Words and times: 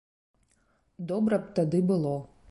Добра 1.11 1.39
б 1.43 1.53
тады 1.59 1.83
было. 1.91 2.15